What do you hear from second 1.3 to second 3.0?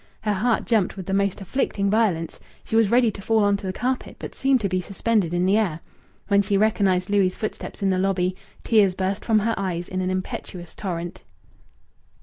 afflicting violence. She was